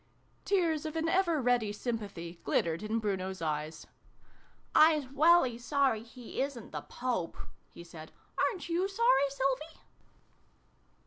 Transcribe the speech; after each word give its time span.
Tears 0.45 0.87
of 0.87 0.95
an 0.95 1.07
ever 1.07 1.39
ready 1.39 1.71
sympathy 1.71 2.39
glittered 2.43 2.81
in 2.81 2.97
Bruno's 2.97 3.39
eyes." 3.39 3.85
Ps 4.73 5.05
welly 5.13 5.59
sorry 5.59 6.01
he 6.01 6.41
isn't 6.41 6.71
the 6.71 6.81
Pope!" 6.81 7.37
he 7.75 7.83
said." 7.83 8.11
Aren't 8.49 8.67
you 8.67 8.87
sorry, 8.87 9.29
Sylvie 9.29 9.79